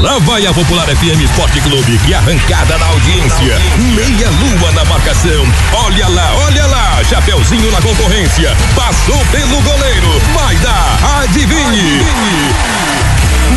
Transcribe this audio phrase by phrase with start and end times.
[0.00, 3.60] Lá vai a Popular FM Esporte Clube, que arrancada na audiência.
[3.94, 5.44] Meia lua na marcação.
[5.74, 7.04] Olha lá, olha lá.
[7.04, 8.56] Chapeuzinho na concorrência.
[8.74, 10.20] Passou pelo goleiro.
[10.32, 11.22] Vai dar.
[11.22, 12.02] Adivinhe.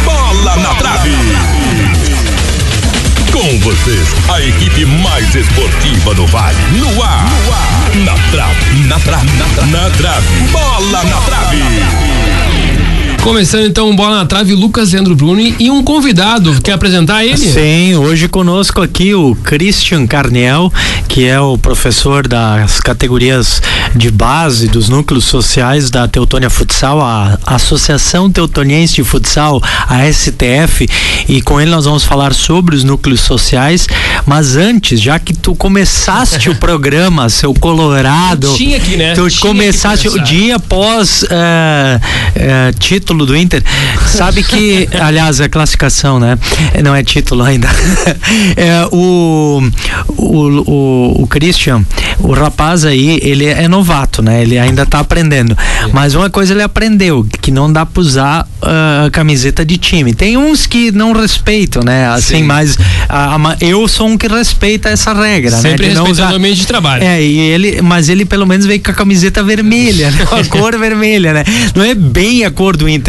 [0.03, 1.11] Bola na trave.
[3.31, 6.57] Com vocês, a equipe mais esportiva do Vale.
[6.73, 7.25] No ar.
[7.95, 8.87] Na trave.
[8.87, 9.31] Na trave.
[9.37, 9.71] Na trave.
[9.71, 10.41] Na trave.
[10.51, 12.62] Bola na trave.
[13.23, 16.61] Começando então bola na trave, Lucas Leandro Bruni e um convidado.
[16.61, 17.37] Quer apresentar ele?
[17.37, 20.71] Sim, hoje conosco aqui o Christian Carniel,
[21.07, 23.61] que é o professor das categorias
[23.95, 30.85] de base dos núcleos sociais da Teutônia Futsal, a Associação Teutoniense de Futsal, a STF,
[31.29, 33.87] e com ele nós vamos falar sobre os núcleos sociais.
[34.25, 39.13] Mas antes, já que tu começaste o programa, seu Colorado, Tinha que, né?
[39.13, 41.99] tu Tinha começaste o dia após eh,
[42.35, 43.63] eh, título do Inter,
[44.07, 46.37] sabe que, aliás, é classificação, né?
[46.83, 47.69] Não é título ainda.
[48.55, 49.61] É, o,
[50.07, 50.37] o,
[50.71, 51.83] o, o Christian,
[52.19, 54.41] o rapaz aí, ele é novato, né?
[54.41, 55.57] Ele ainda tá aprendendo.
[55.91, 60.13] Mas uma coisa ele aprendeu, que não dá pra usar ah, camiseta de time.
[60.13, 62.07] Tem uns que não respeitam, né?
[62.07, 62.43] Assim, Sim.
[62.43, 62.77] mas
[63.09, 65.93] a- a eu sou um que respeita essa regra, Sempre né?
[65.93, 67.03] Não respeitando usar- o ambiente de trabalho.
[67.03, 70.25] é, e ele, mas ele pelo menos veio com a camiseta vermelha, né?
[70.29, 71.43] com a cor vermelha, né?
[71.75, 73.02] Não é bem a cor do Inter.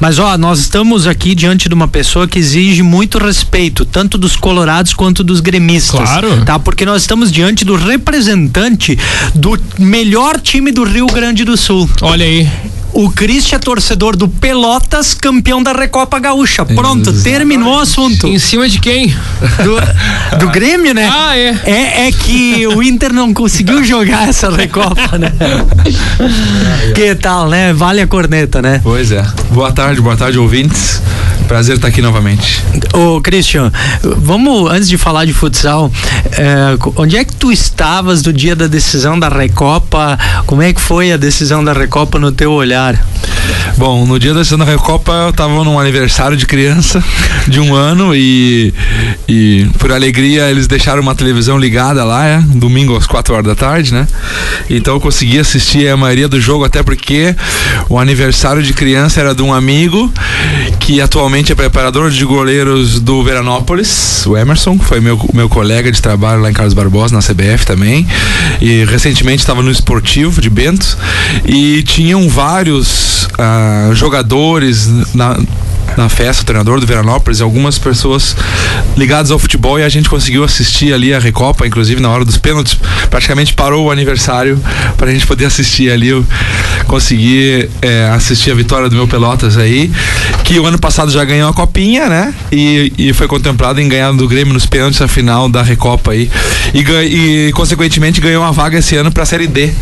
[0.00, 4.36] Mas ó, nós estamos aqui diante de uma pessoa que exige muito respeito, tanto dos
[4.36, 6.00] colorados quanto dos gremistas.
[6.00, 6.44] Claro.
[6.44, 6.58] Tá?
[6.58, 8.98] Porque nós estamos diante do representante
[9.34, 11.88] do melhor time do Rio Grande do Sul.
[12.02, 12.48] Olha aí.
[12.98, 16.64] O Christian é torcedor do Pelotas, campeão da Recopa Gaúcha.
[16.64, 18.26] Pronto, terminou o assunto.
[18.26, 19.08] Em cima de quem?
[19.62, 21.06] Do, do Grêmio, né?
[21.12, 21.60] Ah, é.
[21.66, 25.30] É, é que o Inter não conseguiu jogar essa Recopa, né?
[26.94, 27.72] que tal, né?
[27.74, 28.80] Vale a corneta, né?
[28.82, 29.24] Pois é.
[29.50, 31.02] Boa tarde, boa tarde, ouvintes.
[31.46, 32.60] Prazer estar aqui novamente.
[32.92, 33.70] Ô, Christian,
[34.02, 35.92] vamos, antes de falar de futsal,
[36.32, 40.18] é, co- onde é que tu estavas no dia da decisão da Recopa?
[40.44, 42.85] Como é que foi a decisão da Recopa no teu olhar?
[43.76, 47.02] Bom, no dia da da Recopa eu tava num aniversário de criança
[47.46, 48.72] de um ano e,
[49.28, 53.54] e por alegria eles deixaram uma televisão ligada lá, é, domingo às 4 horas da
[53.54, 54.06] tarde, né?
[54.70, 57.34] Então eu consegui assistir a maioria do jogo, até porque
[57.88, 60.10] o aniversário de criança era de um amigo
[60.80, 66.00] que atualmente é preparador de goleiros do Veranópolis, o Emerson, foi meu, meu colega de
[66.00, 68.06] trabalho lá em Carlos Barbosa, na CBF também.
[68.60, 70.96] E recentemente estava no esportivo de Bento
[71.44, 72.75] e tinham vários
[73.38, 75.36] ah, jogadores na,
[75.96, 78.36] na festa, o treinador do Veranópolis, algumas pessoas
[78.96, 82.36] ligadas ao futebol e a gente conseguiu assistir ali a Recopa, inclusive na hora dos
[82.36, 82.78] pênaltis,
[83.10, 84.60] praticamente parou o aniversário
[84.96, 86.08] para a gente poder assistir ali.
[86.08, 86.24] Eu
[86.86, 89.90] consegui eh, assistir a vitória do meu Pelotas aí,
[90.44, 92.34] que o ano passado já ganhou a copinha, né?
[92.52, 96.30] E, e foi contemplado em ganhar do Grêmio nos pênaltis a final da Recopa aí.
[96.74, 99.72] E, e consequentemente ganhou uma vaga esse ano para a Série D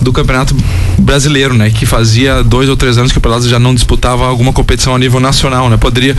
[0.00, 0.56] do Campeonato
[0.98, 1.70] Brasileiro, né?
[1.70, 4.98] Que fazia dois ou três anos que o Pelotas já não disputava alguma competição a
[4.98, 5.76] nível nacional, né?
[5.76, 6.16] Poderia.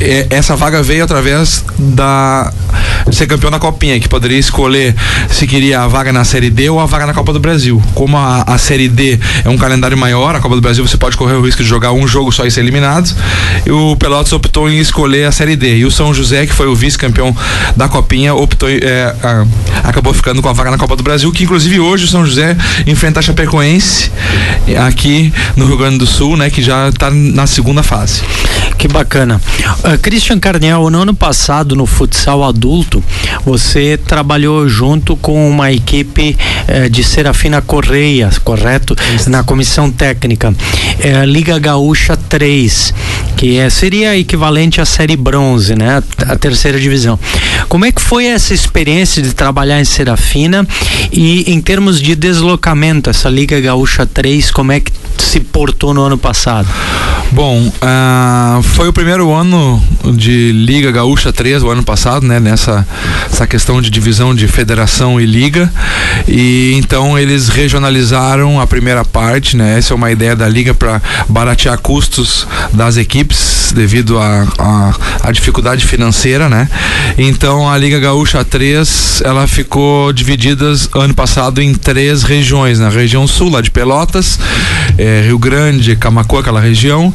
[0.00, 2.52] é- Essa vaga veio através da
[3.12, 4.94] ser campeão da Copinha, que poderia escolher
[5.30, 7.80] se queria a vaga na Série D ou a vaga na Copa do Brasil.
[7.94, 11.16] Como a, a Série D é um calendário maior, a Copa do Brasil você pode
[11.16, 13.14] correr o risco de jogar um jogo só e ser eliminado.
[13.66, 15.78] E o Pelotas optou em escolher a Série D.
[15.78, 17.36] E o São José, que foi o vice-campeão
[17.76, 19.44] da Copinha, optou é, a-
[19.88, 22.56] acabou ficando com a vaga na Copa do Brasil, que inclusive hoje o São José
[22.86, 24.10] enfrenta a Chapecoense
[24.86, 28.22] aqui no Rio Grande do Sul, né, que já está na segunda fase.
[28.78, 29.40] Que bacana.
[29.82, 33.02] Ah, Christian Carnel, no ano passado, no futsal adulto,
[33.44, 36.36] você trabalhou junto com uma equipe
[36.68, 38.94] eh, de Serafina Correia, correto?
[39.26, 40.54] Na comissão técnica.
[40.98, 42.94] Eh, Liga Gaúcha 3,
[43.36, 46.02] que é, seria equivalente à série bronze, né?
[46.28, 47.18] A, a terceira divisão.
[47.68, 50.66] Como é que foi essa experiência de trabalhar em Serafina
[51.12, 56.02] e em termos de deslocamento, essa Liga Gaúcha 3, como é que se portou no
[56.02, 56.68] ano passado?
[57.32, 57.72] Bom,
[58.62, 59.82] foi o primeiro ano
[60.14, 62.38] de Liga Gaúcha 3, o ano passado, né?
[62.38, 62.86] Nessa
[63.26, 65.72] essa questão de divisão de federação e liga.
[66.28, 69.78] E então eles regionalizaram a primeira parte, né?
[69.78, 76.48] Essa é uma ideia da liga para baratear custos das equipes devido à dificuldade financeira,
[76.48, 76.68] né?
[77.18, 83.26] Então a Liga Gaúcha 3, ela ficou dividida ano passado em três regiões, na região
[83.26, 84.38] sul, lá de Pelotas,
[84.96, 87.12] é, Rio Grande, Camacuã, aquela região.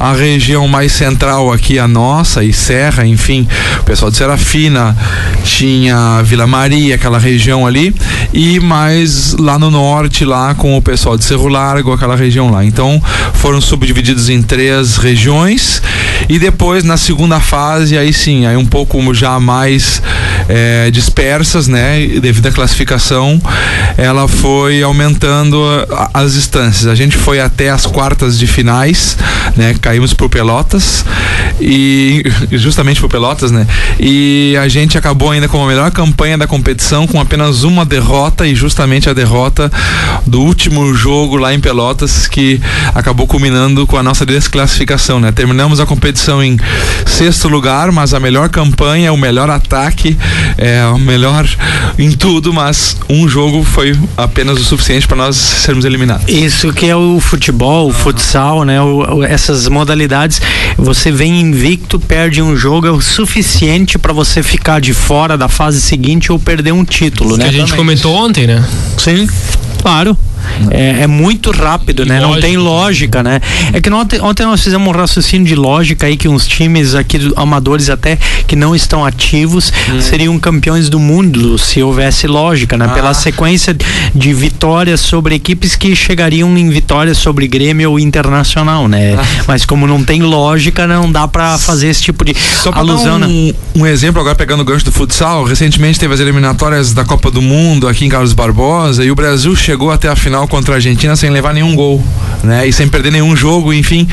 [0.00, 3.48] A região mais central aqui, a nossa, e Serra, enfim,
[3.80, 4.96] o pessoal de Serafina,
[5.42, 7.92] tinha Vila Maria, aquela região ali,
[8.32, 12.64] e mais lá no norte, lá com o pessoal de Cerro Largo, aquela região lá.
[12.64, 13.02] Então
[13.34, 15.82] foram subdivididos em três regiões
[16.28, 20.00] e depois na segunda fase, aí sim, aí um pouco já mais
[20.48, 22.06] é, dispersas, né?
[22.20, 23.40] Devido à classificação,
[23.96, 25.62] ela foi aumentando
[26.14, 26.86] as distâncias.
[26.86, 29.16] A gente foi até as quartas de finais,
[29.56, 29.74] né?
[29.80, 31.04] Caímos por Pelotas
[31.60, 32.22] e
[32.52, 33.66] justamente por Pelotas, né?
[34.00, 38.46] E a gente acabou ainda com a melhor campanha da competição com apenas uma derrota
[38.46, 39.70] e justamente a derrota
[40.26, 42.60] do último jogo lá em Pelotas que
[42.94, 45.32] acabou culminando com a nossa desclassificação, né?
[45.32, 46.58] Terminamos a competição em
[47.06, 50.16] sexto lugar, mas a melhor campanha, o melhor ataque,
[50.56, 51.46] é o melhor
[51.98, 56.28] em tudo, mas um jogo foi apenas o suficiente para nós sermos eliminados.
[56.28, 58.80] Isso que é o futebol, o futsal, né?
[58.80, 60.40] O, essas modalidades,
[60.76, 65.48] você vem invicto, perde um jogo é o suficiente para você ficar de fora da
[65.48, 67.48] fase seguinte ou perder um título, que né?
[67.48, 68.64] a gente comentou ontem, né?
[68.96, 69.28] Sim,
[69.80, 70.16] claro.
[70.70, 72.20] É, é, muito rápido, né?
[72.20, 73.40] Não tem lógica, né?
[73.72, 77.32] É que ontem, ontem nós fizemos um raciocínio de lógica aí que uns times aqui
[77.36, 80.00] amadores até que não estão ativos hum.
[80.00, 82.86] seriam campeões do mundo se houvesse lógica, né?
[82.88, 82.94] Ah.
[82.94, 83.76] Pela sequência
[84.14, 89.16] de vitórias sobre equipes que chegariam em vitórias sobre Grêmio ou Internacional, né?
[89.18, 89.44] Ah.
[89.46, 93.16] Mas como não tem lógica, não dá para fazer esse tipo de Só alusão.
[93.16, 93.54] Um, né?
[93.74, 97.42] um exemplo agora pegando o gancho do futsal, recentemente teve as eliminatórias da Copa do
[97.42, 100.76] Mundo aqui em Carlos Barbosa e o Brasil chegou até a final final contra a
[100.76, 102.02] Argentina sem levar nenhum gol,
[102.44, 102.68] né?
[102.68, 104.06] E sem perder nenhum jogo, enfim.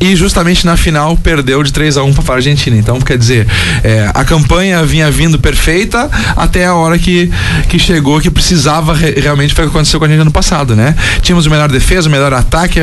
[0.00, 2.76] E justamente na final perdeu de 3 a 1 para a Argentina.
[2.76, 3.46] Então, quer dizer,
[3.82, 7.30] é, a campanha vinha vindo perfeita até a hora que,
[7.68, 10.76] que chegou, que precisava re, realmente foi o que aconteceu com a gente ano passado,
[10.76, 10.94] né?
[11.22, 12.80] Tínhamos o melhor defesa, o melhor ataque,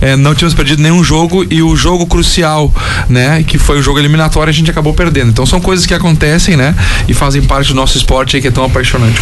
[0.00, 2.72] é, não tínhamos perdido nenhum jogo e o jogo crucial,
[3.08, 3.42] né?
[3.46, 5.30] Que foi o jogo eliminatório, a gente acabou perdendo.
[5.30, 6.74] Então são coisas que acontecem, né?
[7.06, 9.18] E fazem parte do nosso esporte aí que é tão apaixonante.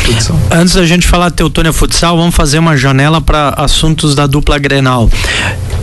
[0.50, 5.10] Antes da gente falar Teutônia Futsal, vamos fazer uma janela para assuntos da dupla Grenal.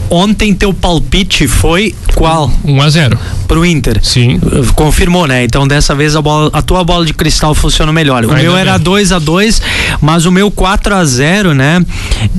[0.10, 2.52] Ontem teu palpite foi qual?
[2.64, 4.00] 1 a 0 pro Inter.
[4.04, 4.40] Sim.
[4.76, 5.44] Confirmou, né?
[5.44, 8.24] Então dessa vez a, bola, a tua bola de cristal funcionou melhor.
[8.26, 9.62] O Ainda meu era 2 a 2
[10.02, 11.84] mas o meu 4 a 0 né?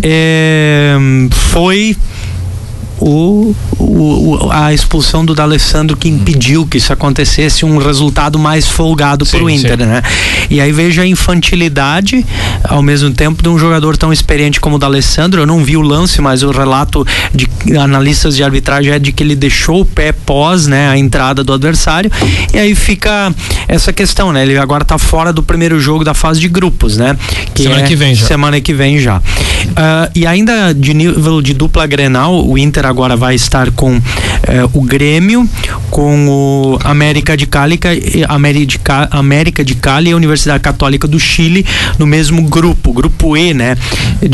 [0.03, 0.97] É,
[1.31, 1.97] foi
[3.01, 9.27] o, o, a expulsão do D'Alessandro que impediu que isso acontecesse um resultado mais folgado
[9.27, 9.87] para o Inter, sim.
[9.87, 10.03] né?
[10.49, 12.25] E aí veja a infantilidade
[12.63, 15.41] ao mesmo tempo de um jogador tão experiente como o D'Alessandro.
[15.41, 19.23] Eu não vi o lance, mas o relato de analistas de arbitragem é de que
[19.23, 22.11] ele deixou o pé pós, né, a entrada do adversário.
[22.53, 23.35] E aí fica
[23.69, 24.43] essa questão, né?
[24.43, 27.17] Ele agora está fora do primeiro jogo da fase de grupos, né?
[27.55, 28.27] Que semana é que vem já.
[28.27, 29.19] Semana que vem já.
[29.19, 34.01] Uh, e ainda de nível de dupla Grenal, o Inter agora vai estar com
[34.47, 35.49] eh, o Grêmio,
[35.91, 37.79] com o América de Cali,
[39.09, 41.67] América de Cali e a Universidade Católica do Chile
[41.99, 43.77] no mesmo grupo, grupo E, né?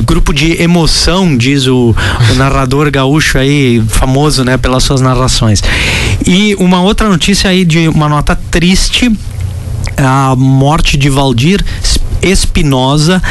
[0.05, 1.95] Grupo de emoção, diz o,
[2.31, 5.63] o narrador gaúcho aí, famoso, né, pelas suas narrações.
[6.27, 9.11] E uma outra notícia aí de uma nota triste,
[9.97, 11.65] a morte de Valdir
[12.23, 13.23] Espinosa,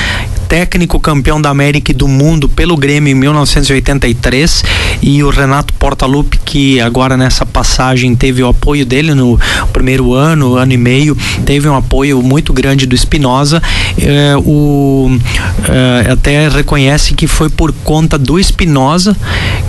[0.50, 4.64] técnico campeão da América e do mundo pelo Grêmio em 1983
[5.00, 9.40] e o Renato Portaluppi que agora nessa passagem teve o apoio dele no
[9.72, 11.16] primeiro ano, ano e meio,
[11.46, 13.62] teve um apoio muito grande do Espinosa.
[14.00, 15.20] É, o
[15.68, 19.16] é, até reconhece que foi por conta do Espinosa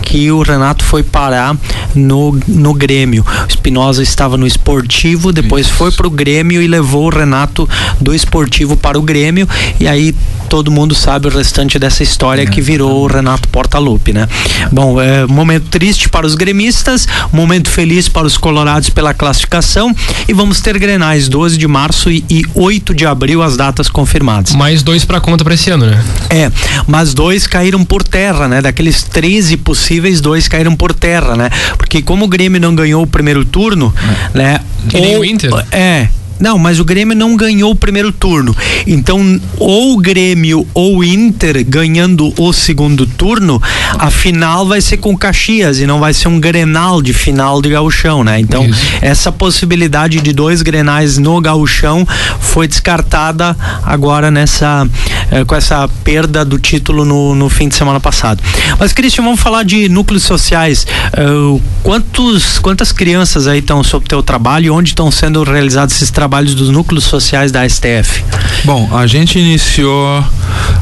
[0.02, 1.56] que o Renato foi parar
[1.94, 3.24] no, no Grêmio.
[3.44, 5.74] O Espinosa estava no esportivo, depois Isso.
[5.74, 7.68] foi para o Grêmio e levou o Renato
[8.00, 9.46] do esportivo para o Grêmio
[9.78, 10.14] e aí
[10.48, 14.28] todo mundo sabe o restante dessa história que virou o Renato Portaluppi, né?
[14.70, 19.94] Bom, é momento triste para os gremistas, momento feliz para os colorados pela classificação
[20.28, 24.54] e vamos ter grenais 12 de março e, e 8 de abril as datas confirmadas.
[24.54, 26.02] Mais dois para conta para esse ano, né?
[26.28, 26.50] É,
[26.86, 28.62] mas dois caíram por terra, né?
[28.62, 31.50] Daqueles 13 possíveis, dois caíram por terra, né?
[31.76, 33.92] Porque como o Grêmio não ganhou o primeiro turno,
[34.34, 34.38] é.
[34.38, 34.60] né?
[34.88, 35.50] Que nem o Inter.
[35.70, 36.08] É,
[36.40, 38.56] não, mas o Grêmio não ganhou o primeiro turno.
[38.86, 43.62] Então, ou o Grêmio ou o Inter ganhando o segundo turno,
[43.98, 47.68] a final vai ser com Caxias e não vai ser um Grenal de final de
[47.68, 48.40] gauchão, né?
[48.40, 48.80] Então, Isso.
[49.02, 52.06] essa possibilidade de dois Grenais no gauchão
[52.40, 53.54] foi descartada
[53.84, 54.88] agora nessa
[55.30, 58.42] eh, com essa perda do título no, no fim de semana passado.
[58.78, 60.86] Mas, Cristian, vamos falar de núcleos sociais.
[61.12, 66.10] Uh, quantos, quantas crianças aí estão sob teu trabalho e onde estão sendo realizados esses
[66.10, 66.29] trabalhos?
[66.30, 68.22] Trabalhos dos núcleos sociais da STF?
[68.64, 70.24] Bom, a gente iniciou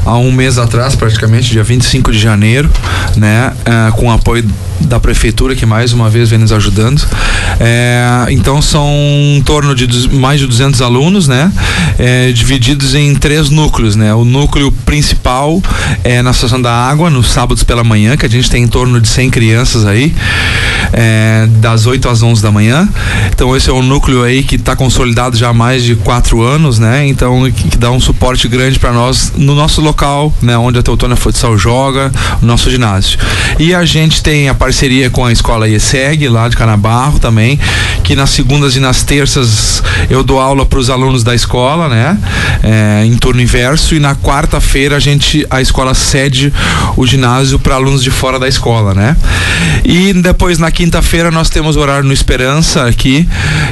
[0.05, 2.69] há um mês atrás, praticamente, dia 25 de janeiro,
[3.15, 4.45] né, é, com apoio
[4.81, 7.05] da prefeitura que mais uma vez vem nos ajudando.
[7.59, 8.87] É, então são
[9.35, 11.51] em torno de mais de 200 alunos, né,
[11.97, 14.13] é, divididos em três núcleos, né.
[14.13, 15.61] O núcleo principal
[16.03, 19.01] é na estação da água, nos sábados pela manhã, que a gente tem em torno
[19.01, 20.13] de 100 crianças aí,
[20.93, 22.87] é, das 8 às 11 da manhã.
[23.33, 26.79] Então esse é um núcleo aí que está consolidado já há mais de quatro anos,
[26.79, 27.07] né.
[27.07, 30.83] Então que, que dá um suporte grande para nós no nosso local, né, onde a
[30.83, 33.17] Teutônia Futsal joga, o nosso ginásio.
[33.57, 37.59] E a gente tem a parceria com a escola IESEG, lá de Canabarro também,
[38.03, 42.17] que nas segundas e nas terças eu dou aula para os alunos da escola, né,
[42.63, 46.53] é, em turno inverso, e na quarta-feira a gente, a escola cede
[46.97, 49.15] o ginásio para alunos de fora da escola, né.
[49.83, 53.27] E depois na quinta-feira nós temos o horário no Esperança aqui,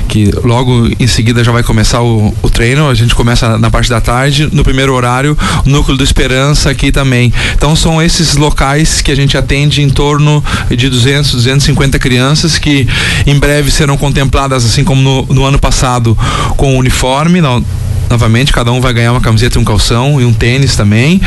[0.08, 3.90] que logo em seguida já vai começar o, o treino, a gente começa na parte
[3.90, 7.32] da tarde, no primeiro horário, Núcleo do Esperança aqui também.
[7.54, 12.86] Então são esses locais que a gente atende em torno de 200, 250 crianças que
[13.26, 16.18] em breve serão contempladas, assim como no, no ano passado,
[16.58, 17.40] com uniforme.
[17.40, 17.64] Não,
[18.10, 21.22] novamente, cada um vai ganhar uma camiseta um calção e um tênis também.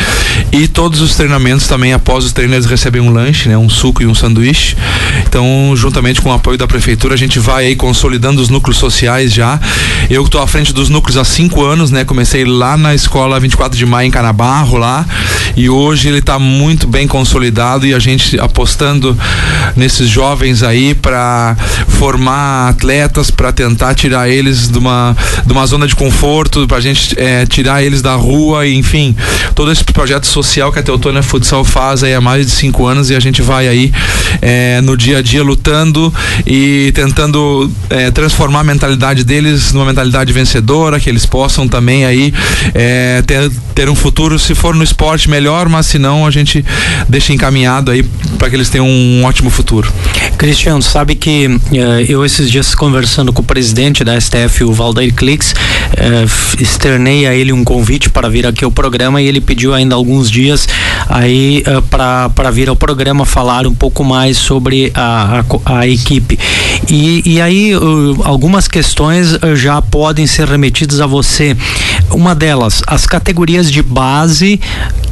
[0.53, 3.57] E todos os treinamentos também, após os treinos, eles recebem um lanche, né?
[3.57, 4.77] Um suco e um sanduíche.
[5.27, 9.33] Então, juntamente com o apoio da prefeitura, a gente vai aí consolidando os núcleos sociais
[9.33, 9.61] já.
[10.11, 12.05] Eu estou à frente dos núcleos há cinco anos, né?
[12.05, 15.07] Comecei lá na escola 24 de maio em Canabarro lá.
[15.57, 19.17] E hoje ele está muito bem consolidado e a gente apostando
[19.77, 25.87] nesses jovens aí para formar atletas, para tentar tirar eles de uma, de uma zona
[25.87, 29.15] de conforto, para a gente é, tirar eles da rua, e, enfim,
[29.55, 33.11] todo esse projeto social que a Teutônia Futsal faz aí há mais de cinco anos
[33.11, 33.93] e a gente vai aí
[34.43, 36.13] é, no dia a dia lutando
[36.45, 40.00] e tentando é, transformar a mentalidade deles numa mentalidade
[40.33, 42.33] vencedora, que eles possam também aí
[42.75, 46.65] é, ter, ter um futuro, se for no esporte, melhor, mas se não, a gente
[47.09, 48.03] deixa encaminhado aí
[48.39, 49.93] para que eles tenham um ótimo futuro.
[50.37, 51.61] Cristiano, sabe que uh,
[52.09, 57.35] eu esses dias conversando com o presidente da STF, o Valdeir Clix, uh, externei a
[57.35, 60.67] ele um convite para vir aqui ao programa e ele pediu ainda alguns dias
[61.09, 66.39] aí uh, para vir ao programa falar um pouco mais sobre a, a, a equipe.
[66.89, 71.57] E, e aí uh, algumas questões já podem ser remetidas a você.
[72.11, 74.61] Uma delas, as categorias de base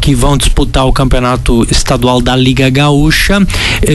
[0.00, 3.46] que vão disputar o campeonato estadual da Liga Gaúcha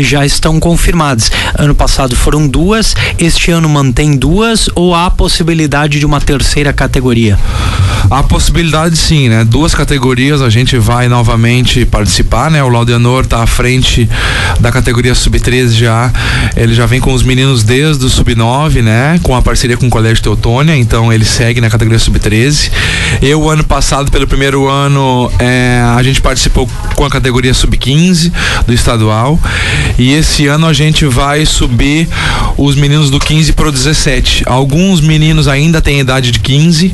[0.02, 1.32] já estão confirmadas.
[1.58, 7.40] Ano passado foram duas, este ano mantém duas ou há possibilidade de uma terceira categoria?
[8.13, 9.43] A possibilidade sim, né?
[9.43, 12.63] Duas categorias a gente vai novamente participar, né?
[12.63, 14.08] O Laudianor está à frente
[14.60, 16.13] da categoria sub-13 já.
[16.55, 19.20] Ele já vem com os meninos desde o sub-9, né?
[19.24, 22.70] Com a parceria com o Colégio Teutônia, então ele segue na categoria sub-13.
[23.20, 28.32] Eu, ano passado, pelo primeiro ano, é, a gente participou com a categoria sub-15
[28.67, 29.39] do estadual.
[29.98, 32.08] E esse ano a gente vai subir
[32.58, 34.43] os meninos do 15 para o 17.
[34.46, 36.93] Alguns meninos ainda têm idade de 15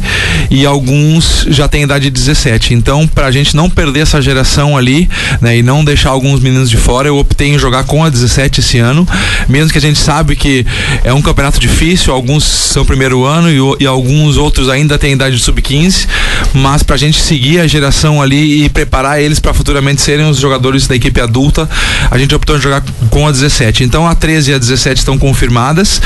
[0.49, 0.65] e
[1.09, 2.75] alguns já têm idade de 17.
[2.75, 5.09] Então, para a gente não perder essa geração ali,
[5.41, 8.59] né, e não deixar alguns meninos de fora, eu optei em jogar com a 17
[8.59, 9.07] esse ano,
[9.47, 10.65] mesmo que a gente sabe que
[11.03, 15.37] é um campeonato difícil, alguns são primeiro ano e, e alguns outros ainda têm idade
[15.37, 16.07] de sub-15,
[16.53, 20.37] mas para a gente seguir a geração ali e preparar eles para futuramente serem os
[20.37, 21.67] jogadores da equipe adulta,
[22.11, 23.83] a gente optou em jogar com a 17.
[23.83, 26.01] Então, a 13 e a 17 estão confirmadas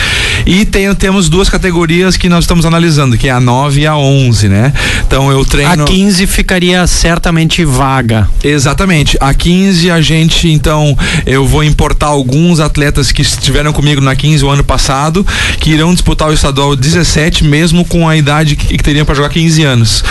[0.45, 3.97] e tem, temos duas categorias que nós estamos analisando, que é a 9 e a
[3.97, 4.73] 11, né?
[5.05, 5.83] Então eu treino.
[5.83, 8.27] A 15 ficaria certamente vaga.
[8.43, 9.17] Exatamente.
[9.19, 14.43] A 15 a gente, então, eu vou importar alguns atletas que estiveram comigo na 15
[14.43, 15.25] o ano passado,
[15.59, 19.29] que irão disputar o estadual 17, mesmo com a idade que, que teriam para jogar
[19.29, 20.03] 15 anos.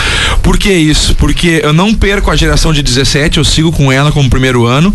[0.43, 1.15] Por que isso?
[1.15, 4.93] Porque eu não perco a geração de 17, eu sigo com ela como primeiro ano.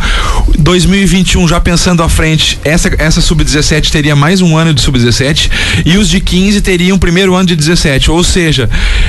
[0.59, 5.51] 2021, já pensando à frente, essa, essa sub-17 teria mais um ano de sub-17
[5.87, 8.11] e os de 15 teriam primeiro ano de 17.
[8.11, 8.69] Ou seja,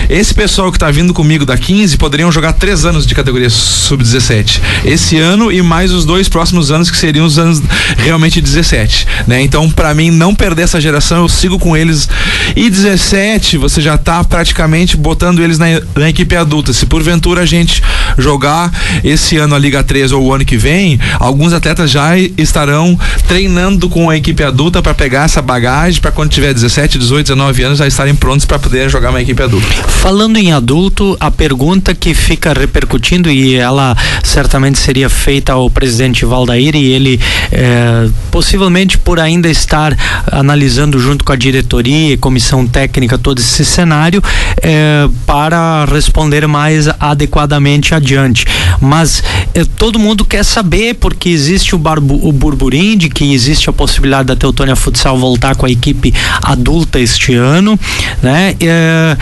[0.09, 4.61] esse pessoal que está vindo comigo da 15 poderiam jogar três anos de categoria sub-17.
[4.85, 7.61] Esse ano e mais os dois próximos anos que seriam os anos
[7.97, 9.41] realmente 17, né?
[9.41, 12.07] Então, para mim não perder essa geração, eu sigo com eles.
[12.55, 16.73] E 17, você já está praticamente botando eles na, na, equipe adulta.
[16.73, 17.81] Se porventura a gente
[18.17, 18.71] jogar
[19.03, 23.87] esse ano a Liga 3 ou o ano que vem, alguns atletas já estarão treinando
[23.89, 27.79] com a equipe adulta para pegar essa bagagem para quando tiver 17, 18, 19 anos
[27.79, 29.67] já estarem prontos para poder jogar uma equipe adulta.
[29.87, 36.25] Falando em adulto, a pergunta que fica repercutindo e ela certamente seria feita ao presidente
[36.25, 37.19] Valdair e ele
[37.51, 39.95] eh, possivelmente por ainda estar
[40.31, 44.23] analisando junto com a diretoria e comissão comissão técnica todo esse cenário
[44.61, 48.45] é, para responder mais adequadamente adiante.
[48.79, 49.21] Mas
[49.53, 53.73] é, todo mundo quer saber porque existe o, barbu, o burburinho de que existe a
[53.73, 57.77] possibilidade da Teutônia Futsal voltar com a equipe adulta este ano,
[58.23, 58.55] né?
[58.61, 59.17] É,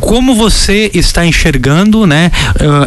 [0.00, 2.30] como você está enxergando, né,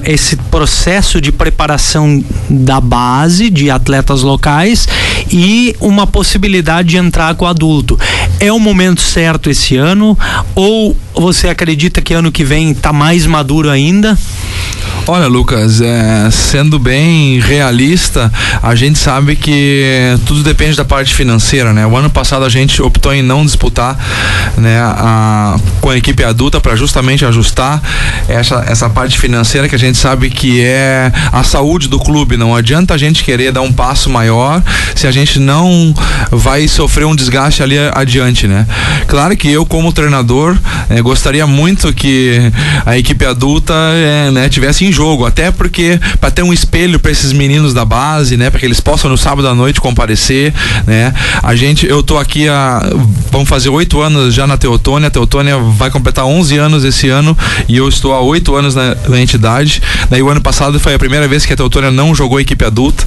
[0.06, 4.88] esse processo de preparação da base de atletas locais
[5.32, 8.00] e uma possibilidade de entrar com o adulto?
[8.40, 10.18] É o momento certo esse ano
[10.56, 14.18] ou você acredita que ano que vem está mais maduro ainda?
[15.08, 21.74] Olha, Lucas, é, sendo bem realista, a gente sabe que tudo depende da parte financeira,
[21.74, 21.86] né?
[21.86, 23.98] O ano passado a gente optou em não disputar,
[24.58, 27.82] né, a, com a equipe adulta para justamente ajustar
[28.28, 32.38] essa, essa parte financeira que a gente sabe que é a saúde do clube.
[32.38, 34.62] Não adianta a gente querer dar um passo maior
[34.96, 35.94] se a gente não
[36.32, 38.68] vai sofrer um desgaste ali adiante, né?
[39.08, 40.58] Claro que eu como treinador
[40.90, 42.52] é, gostaria muito que
[42.86, 47.12] a equipe adulta é, né, tivesse em jogo, até porque para ter um espelho para
[47.12, 50.54] esses meninos da base, né, para que eles possam no sábado à noite comparecer,
[50.86, 51.14] né?
[51.42, 52.82] A gente, eu tô aqui há,
[53.32, 57.38] vamos fazer oito anos já na Teotônia, a Teotônia vai completar 11 anos esse ano
[57.68, 59.82] e eu estou há oito anos na, na entidade.
[60.10, 63.06] Daí o ano passado foi a primeira vez que a Teotônia não jogou equipe adulta,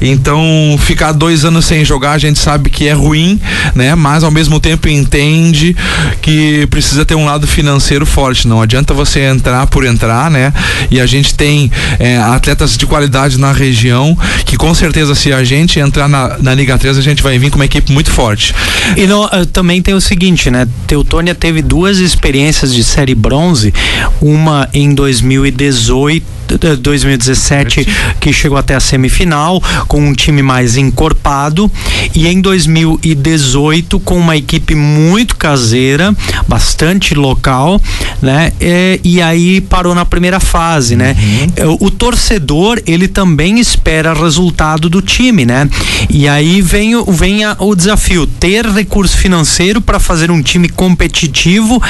[0.00, 3.40] então ficar dois anos sem jogar a gente sabe que é ruim,
[3.74, 3.94] né?
[3.94, 5.76] Mas ao mesmo tempo entende
[6.20, 8.48] que precisa ter um lado financeiro forte.
[8.48, 10.52] Não adianta você entrar por entrar, né?
[10.90, 15.44] E a gente tem é, atletas de qualidade na região que com certeza se a
[15.44, 18.54] gente entrar na, na Liga 3 a gente vai vir com uma equipe muito forte.
[18.96, 20.66] E no, uh, também tem o seguinte, né?
[20.86, 23.72] Teutônia teve duas experiências de série bronze,
[24.20, 27.86] uma em 2018 2017
[28.20, 31.70] que chegou até a semifinal com um time mais encorpado
[32.14, 36.14] e em 2018 com uma equipe muito caseira,
[36.46, 37.80] bastante local,
[38.20, 38.52] né?
[38.60, 41.16] E, e aí parou na primeira fase, né?
[41.58, 41.76] Uhum.
[41.80, 45.68] O, o torcedor ele também espera resultado do time, né?
[46.08, 51.82] E aí vem, vem a, o desafio ter recurso financeiro para fazer um time competitivo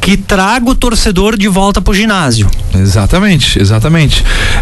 [0.00, 2.48] que traga o torcedor de volta para o ginásio.
[2.74, 4.07] Exatamente, exatamente.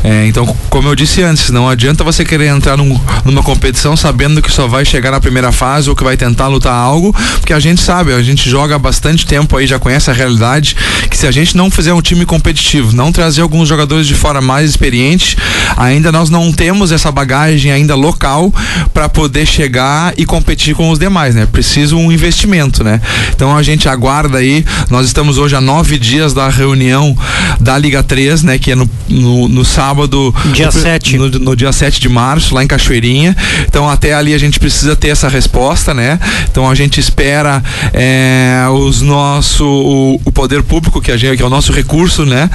[0.04, 4.42] É, então, como eu disse antes, não adianta você querer entrar num, numa competição sabendo
[4.42, 7.60] que só vai chegar na primeira fase ou que vai tentar lutar algo, porque a
[7.60, 10.76] gente sabe, a gente joga há bastante tempo aí, já conhece a realidade,
[11.10, 14.40] que se a gente não fizer um time competitivo, não trazer alguns jogadores de fora
[14.40, 15.36] mais experientes,
[15.76, 18.52] ainda nós não temos essa bagagem ainda local
[18.92, 21.46] para poder chegar e competir com os demais, né?
[21.46, 23.00] Precisa um investimento, né?
[23.34, 27.16] Então a gente aguarda aí, nós estamos hoje a nove dias da reunião
[27.60, 28.58] da Liga 3, né?
[28.58, 30.34] Que é no, no no, sábado.
[30.52, 31.18] Dia 7.
[31.18, 33.36] No, no, dia 7 de março, lá em Cachoeirinha.
[33.68, 36.18] Então, até ali a gente precisa ter essa resposta, né?
[36.50, 41.42] Então, a gente espera é, os nosso, o, o, poder público, que, a gente, que
[41.42, 42.48] é o nosso recurso, né?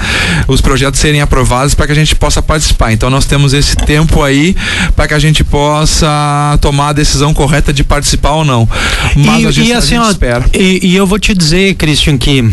[0.48, 2.92] Os projetos serem aprovados para que a gente possa participar.
[2.92, 4.56] Então, nós temos esse tempo aí
[4.96, 8.68] para que a gente possa tomar a decisão correta de participar ou não.
[9.16, 10.44] Mas e, a gente, e assim, a gente ó, espera.
[10.52, 12.44] E, e, eu vou te dizer, Christian, que.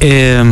[0.00, 0.42] É,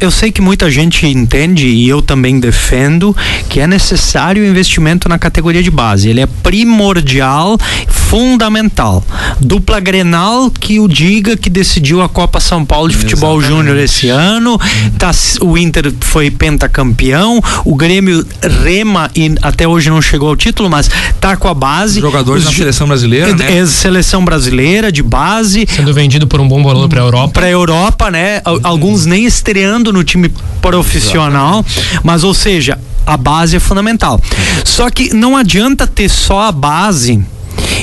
[0.00, 3.16] eu sei que muita gente entende e eu também defendo
[3.48, 6.08] que é necessário o investimento na categoria de base.
[6.08, 9.04] Ele é primordial, fundamental.
[9.40, 14.08] Dupla Grenal que o diga que decidiu a Copa São Paulo de Futebol Júnior esse
[14.08, 14.58] ano.
[14.98, 18.24] Tá, o Inter foi pentacampeão, o Grêmio
[18.62, 22.00] rema e até hoje não chegou ao título, mas tá com a base.
[22.00, 23.58] Jogadores Os, na seleção brasileira, né?
[23.58, 25.66] É, seleção brasileira de base.
[25.68, 27.32] Sendo vendido por um bom valor para a Europa.
[27.32, 28.42] Para a Europa, né?
[28.62, 32.00] Alguns nem estreando no time profissional, Exatamente.
[32.04, 34.20] mas ou seja, a base é fundamental.
[34.64, 37.24] Só que não adianta ter só a base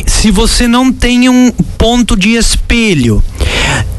[0.06, 3.24] se você não tem um ponto de espelho.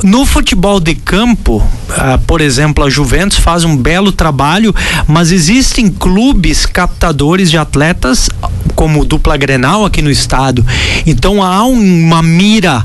[0.02, 4.74] No futebol de campo, ah, por exemplo, a Juventus faz um belo trabalho,
[5.06, 8.28] mas existem clubes captadores de atletas,
[8.74, 10.64] como o Dupla Grenal aqui no estado.
[11.06, 12.84] Então há uma mira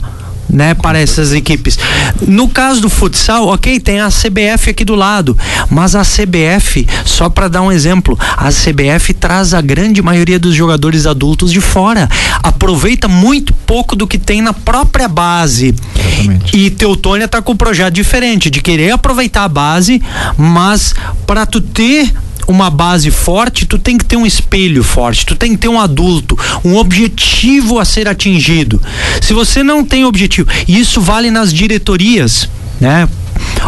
[0.49, 1.77] né, para essas equipes.
[2.21, 5.37] No caso do futsal, ok, tem a CBF aqui do lado,
[5.69, 10.55] mas a CBF, só para dar um exemplo, a CBF traz a grande maioria dos
[10.55, 12.09] jogadores adultos de fora,
[12.41, 15.75] aproveita muito pouco do que tem na própria base.
[15.95, 16.57] Exatamente.
[16.57, 20.01] E Teutônia tá com um projeto diferente, de querer aproveitar a base,
[20.37, 20.93] mas
[21.25, 22.13] para tu ter
[22.47, 25.79] uma base forte, tu tem que ter um espelho forte, tu tem que ter um
[25.79, 28.81] adulto, um objetivo a ser atingido.
[29.21, 33.07] Se você não tem objetivo, e isso vale nas diretorias, né?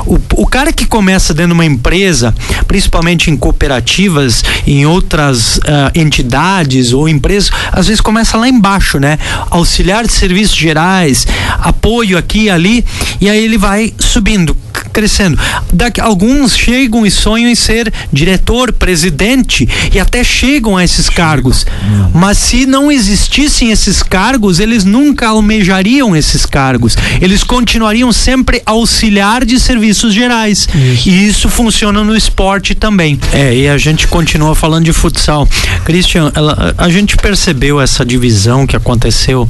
[0.06, 2.34] O, o cara que começa dentro de uma empresa,
[2.68, 9.18] principalmente em cooperativas, em outras uh, entidades ou empresas, às vezes começa lá embaixo, né?
[9.50, 11.28] Auxiliar de serviços gerais,
[11.60, 12.86] apoio aqui e ali,
[13.20, 14.56] e aí ele vai subindo
[14.98, 15.38] crescendo.
[15.72, 21.68] Daqui, alguns chegam e sonham em ser diretor, presidente e até chegam a esses cargos.
[22.16, 26.98] Mas se não existissem esses cargos, eles nunca almejariam esses cargos.
[27.22, 30.68] Eles continuariam sempre auxiliar de serviços gerais.
[30.74, 31.10] Isso.
[31.10, 33.20] E isso funciona no esporte também.
[33.32, 35.48] É, e a gente continua falando de futsal.
[35.86, 39.48] Christian, ela, a gente percebeu essa divisão que aconteceu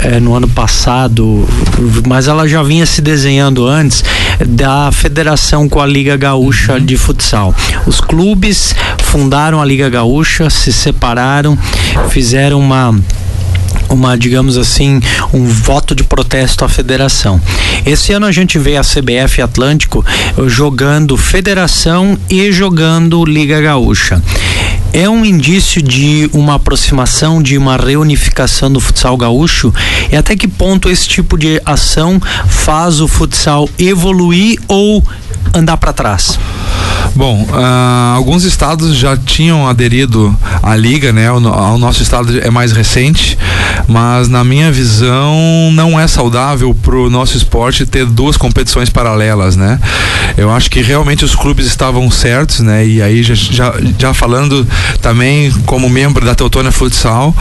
[0.00, 1.48] é, no ano passado,
[2.08, 4.02] mas ela já vinha se desenhando antes
[4.44, 6.84] da federação com a Liga Gaúcha uhum.
[6.84, 7.54] de Futsal.
[7.86, 11.58] Os clubes fundaram a Liga Gaúcha, se separaram,
[12.08, 12.94] fizeram uma
[13.90, 15.00] uma, digamos assim,
[15.32, 17.40] um voto de protesto à federação.
[17.84, 20.04] Esse ano a gente vê a CBF Atlântico
[20.46, 24.22] jogando federação e jogando Liga Gaúcha
[24.92, 29.72] é um indício de uma aproximação, de uma reunificação do futsal gaúcho?
[30.10, 35.02] E até que ponto esse tipo de ação faz o futsal evoluir ou
[35.54, 36.38] andar para trás?
[37.14, 41.30] Bom, uh, alguns estados já tinham aderido à liga, né?
[41.30, 43.36] O, o, nosso estado é mais recente,
[43.88, 49.56] mas na minha visão não é saudável para o nosso esporte ter duas competições paralelas,
[49.56, 49.80] né?
[50.36, 52.86] Eu acho que realmente os clubes estavam certos, né?
[52.86, 54.66] E aí já, já, já falando
[55.02, 57.34] também como membro da Teutônia Futsal,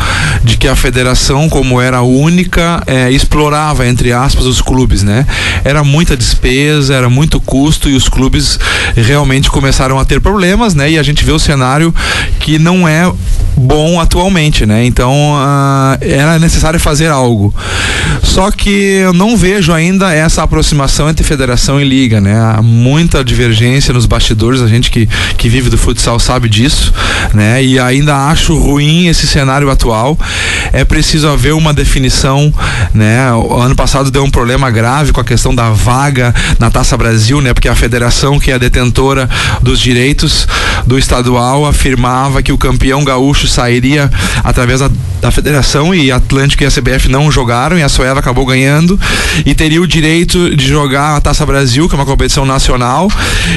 [0.44, 5.28] de que a federação, como era única, é, explorava entre aspas os clubes, né?
[5.64, 8.60] Era muita despesa, era muito custo e os clubes
[8.96, 10.92] realmente começaram a ter problemas, né?
[10.92, 11.94] E a gente vê o cenário
[12.40, 13.12] que não é
[13.56, 14.86] bom atualmente, né?
[14.86, 17.54] Então uh, era necessário fazer algo.
[18.24, 22.40] Só que eu não vejo ainda essa aproximação entre federação e liga, né?
[22.40, 25.08] Há muita divergência nos bastidores, a gente que,
[25.38, 26.94] que vive do futsal sabe disso,
[27.34, 27.64] né?
[27.64, 30.18] E ainda acho ruim esse cenário atual.
[30.72, 32.54] É preciso haver uma definição,
[32.94, 33.32] né?
[33.34, 37.42] O ano passado deu um problema grave com a questão da vaga na Taça Brasil,
[37.42, 37.54] né?
[37.54, 37.89] Porque a federação
[38.42, 39.30] que é a detentora
[39.62, 40.48] dos direitos
[40.86, 44.10] do estadual afirmava que o campeão gaúcho sairia
[44.44, 44.90] através da,
[45.22, 49.00] da federação e Atlântico e a CBF não jogaram e a Soeva acabou ganhando
[49.46, 53.10] e teria o direito de jogar a Taça Brasil, que é uma competição nacional,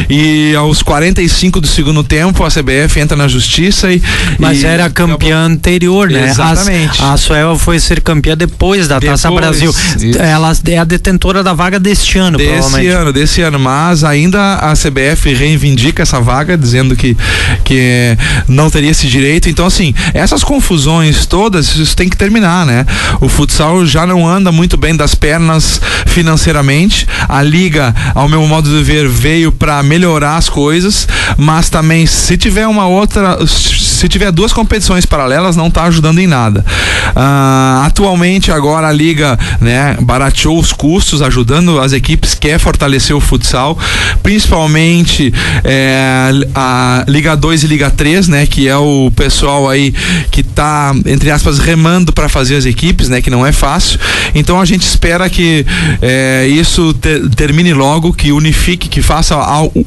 [0.08, 4.02] e aos 45 do segundo tempo a CBF entra na justiça e.
[4.38, 5.56] Mas e era campeã acabou...
[5.56, 6.28] anterior, né?
[6.28, 7.02] Exatamente.
[7.02, 9.70] A, a Soeva foi ser campeã depois da depois, Taça Brasil.
[9.70, 10.18] Isso.
[10.18, 12.86] Ela é a detentora da vaga deste ano, desse provavelmente.
[12.86, 17.16] Desse ano, desse ano, mas ainda a CBF reivindica essa vaga, dizendo que,
[17.64, 18.16] que
[18.48, 19.48] não teria esse direito.
[19.48, 22.86] Então, assim, essas confusões todas, isso tem que terminar, né?
[23.20, 27.06] O futsal já não anda muito bem das pernas financeiramente.
[27.28, 31.06] A liga, ao meu modo de ver, veio para melhorar as coisas,
[31.36, 36.26] mas também se tiver uma outra se tiver duas competições paralelas, não está ajudando em
[36.26, 36.64] nada.
[37.10, 43.20] Uh, atualmente, agora a Liga né, barateou os custos, ajudando as equipes, quer fortalecer o
[43.20, 43.78] futsal,
[44.22, 45.32] principalmente
[45.64, 49.92] é, a Liga 2 e Liga 3, né, que é o pessoal aí
[50.30, 53.98] que está, entre aspas, remando para fazer as equipes, né, que não é fácil.
[54.34, 55.64] Então a gente espera que
[56.00, 59.36] é, isso te, termine logo, que unifique, que faça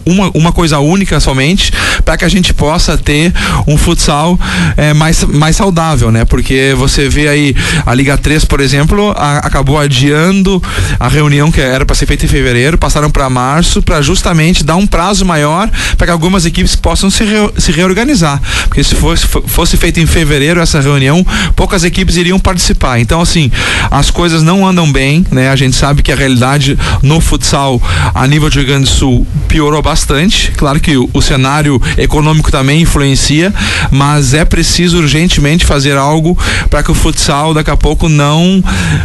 [0.06, 1.72] uma, uma coisa única somente,
[2.04, 3.34] para que a gente possa ter
[3.68, 4.40] um futsal
[4.78, 6.26] é, mais, mais saudável, né?
[6.26, 10.62] Porque você vê aí a Liga 3, por exemplo, a, acabou adiando
[11.00, 14.15] a reunião que era para ser feita em fevereiro, passaram para março para justamente
[14.64, 18.42] dar um prazo maior para que algumas equipes possam se, re, se reorganizar.
[18.68, 21.26] Porque se fosse, fosse feita em fevereiro essa reunião,
[21.56, 23.00] poucas equipes iriam participar.
[23.00, 23.52] Então, assim,
[23.90, 25.50] as coisas não andam bem, né?
[25.50, 27.82] A gente sabe que a realidade no futsal
[28.14, 30.52] a nível de Rio Grande do Sul piorou bastante.
[30.52, 33.54] Claro que o, o cenário econômico também influencia,
[33.92, 36.38] mas é preciso urgentemente fazer algo
[36.70, 38.64] para que o futsal daqui a pouco não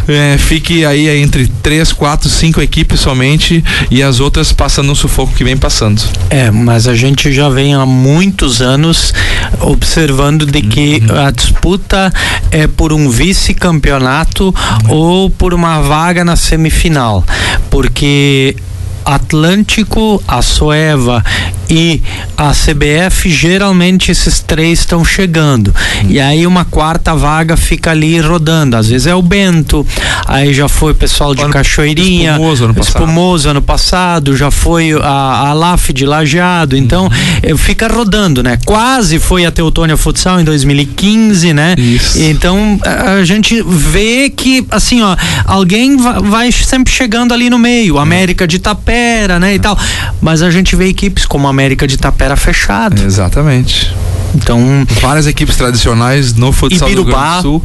[0.09, 5.33] é, fique aí entre três, quatro, cinco equipes somente e as outras passando um sufoco
[5.35, 6.03] que vem passando.
[6.29, 9.12] É, mas a gente já vem há muitos anos
[9.61, 11.26] observando de que uhum.
[11.26, 12.12] a disputa
[12.50, 14.55] é por um vice-campeonato
[14.88, 14.90] uhum.
[14.90, 17.24] ou por uma vaga na semifinal,
[17.70, 18.57] porque
[19.05, 21.24] Atlântico, a Soeva
[21.70, 22.02] e
[22.37, 25.72] a CBF, geralmente esses três estão chegando.
[26.09, 28.76] E aí uma quarta vaga fica ali rodando.
[28.76, 29.87] Às vezes é o Bento,
[30.26, 32.94] aí já foi o pessoal de Ano- Cachoeirinha, Espumoso ano passado.
[33.02, 36.76] Espumoso ano passado, já foi a, a LAF de Lajeado.
[36.76, 37.11] Então, Uhum.
[37.42, 38.59] eh, fica rodando, né?
[38.64, 41.74] Quase foi a Teutônia Futsal em 2015, né?
[41.78, 42.18] Isso.
[42.20, 47.59] Então, a, a gente vê que, assim, ó, alguém va- vai sempre chegando ali no
[47.59, 47.98] meio.
[47.98, 49.54] América de Tapera, né?
[49.54, 49.78] E tal.
[50.20, 53.03] Mas a gente vê equipes como a América de Tapera fechado.
[53.05, 53.94] Exatamente.
[54.35, 57.37] Então, Várias equipes tradicionais no futsal do Rio Grande Ibirubá.
[57.38, 57.62] do Sul,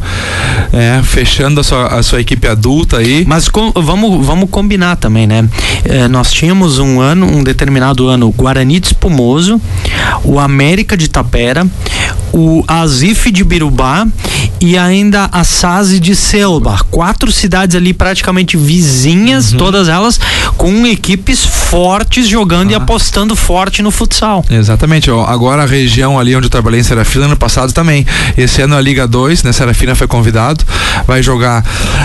[0.72, 3.24] é, fechando a sua, a sua equipe adulta aí.
[3.26, 5.48] Mas com- vamos, vamos combinar também, né?
[5.84, 9.60] Eh, nós tínhamos um ano, um determinado ano, o Guarani de Espumoso,
[10.24, 11.64] o América de Tapera,
[12.32, 14.06] o Azif de Birubá
[14.60, 16.78] e ainda a Sazi de Selba.
[16.90, 20.18] Quatro cidades ali praticamente vizinhas, todas elas
[20.56, 24.44] com equipes fortes jogando e apostando forte no futsal.
[24.50, 28.06] Exatamente, ó, agora a região ali onde eu trabalhei em Serafina ano passado também.
[28.36, 29.52] Esse ano a Liga 2, né?
[29.52, 30.64] Serafina foi convidado,
[31.06, 31.64] vai jogar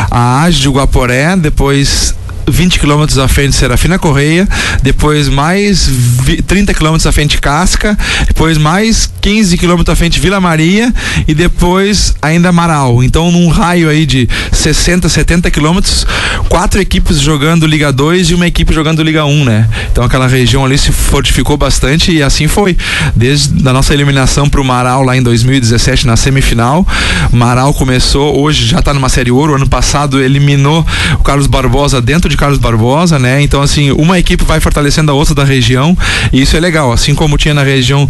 [0.09, 2.15] a AGE de Guaporé, depois
[2.47, 4.47] 20 quilômetros à frente de Serafina Correia,
[4.83, 10.13] depois mais vi- 30 quilômetros à frente de Casca, depois mais 15 quilômetros à frente
[10.13, 10.93] de Vila Maria
[11.27, 13.03] e depois ainda Marau.
[13.03, 16.05] Então, num raio aí de 60, 70 quilômetros,
[16.49, 19.67] quatro equipes jogando Liga 2 e uma equipe jogando Liga 1, né?
[19.91, 22.75] Então, aquela região ali se fortificou bastante e assim foi.
[23.15, 26.85] Desde a nossa eliminação para o Marau lá em 2017 na semifinal,
[27.31, 29.55] Marau começou, hoje já está numa série ouro.
[29.55, 30.85] Ano passado eliminou
[31.19, 33.41] o Carlos Barbosa dentro de Carlos Barbosa, né?
[33.41, 35.95] Então, assim, uma equipe vai fortalecendo a outra da região
[36.31, 36.91] e isso é legal.
[36.91, 38.09] Assim como tinha na região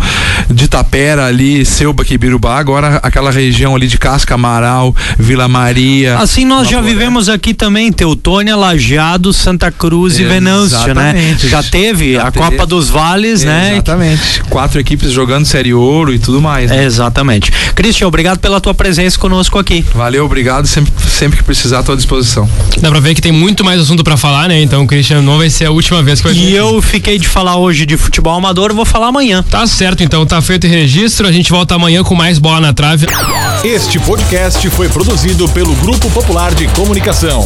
[0.50, 6.18] de Tapera ali, Selba, Birubá, agora aquela região ali de Casca, Marau, Vila Maria.
[6.20, 11.12] Assim nós já vivemos aqui também, Teutônia, Lajeado, Santa Cruz e Venâncio, né?
[11.12, 11.48] Exatamente.
[11.50, 12.46] Já teve Já a teve.
[12.46, 13.72] Copa dos Vales, né?
[13.74, 14.44] Exatamente.
[14.50, 16.70] Quatro equipes jogando série ouro e tudo mais.
[16.70, 16.84] né?
[16.84, 17.52] É, exatamente.
[17.74, 19.84] Cristian, obrigado pela tua presença conosco aqui.
[19.96, 20.68] Valeu, obrigado.
[20.68, 22.48] Sempre, sempre que precisar, à tua disposição.
[22.80, 24.62] Dá pra ver que tem muito mais assunto pra falar, né?
[24.62, 27.28] Então, Christian, não vai ser a última vez que vai vir E eu fiquei de
[27.28, 29.44] falar hoje de futebol amador, eu vou falar amanhã.
[29.50, 31.28] Tá certo, então, tá feito o registro.
[31.28, 33.08] A gente volta amanhã com mais bola na trave.
[33.64, 37.46] Este podcast foi produzido pelo Grupo Popular de Comunicação.